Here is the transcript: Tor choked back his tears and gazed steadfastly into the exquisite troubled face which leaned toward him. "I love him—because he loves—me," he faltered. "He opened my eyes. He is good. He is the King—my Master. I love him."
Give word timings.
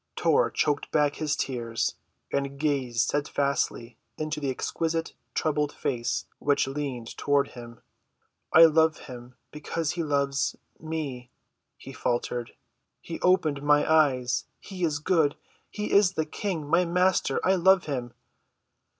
Tor 0.15 0.49
choked 0.49 0.89
back 0.89 1.17
his 1.17 1.35
tears 1.35 1.93
and 2.33 2.57
gazed 2.59 3.01
steadfastly 3.01 3.99
into 4.17 4.39
the 4.39 4.49
exquisite 4.49 5.13
troubled 5.35 5.71
face 5.71 6.25
which 6.39 6.65
leaned 6.65 7.15
toward 7.17 7.49
him. 7.49 7.81
"I 8.51 8.65
love 8.65 9.01
him—because 9.01 9.91
he 9.91 10.01
loves—me," 10.01 11.29
he 11.77 11.93
faltered. 11.93 12.53
"He 12.99 13.19
opened 13.21 13.61
my 13.61 13.87
eyes. 13.87 14.45
He 14.59 14.83
is 14.83 14.97
good. 14.97 15.35
He 15.69 15.91
is 15.91 16.13
the 16.13 16.25
King—my 16.25 16.83
Master. 16.85 17.39
I 17.45 17.53
love 17.53 17.83
him." 17.85 18.13